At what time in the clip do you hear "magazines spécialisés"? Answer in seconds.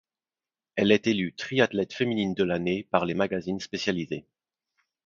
3.13-4.25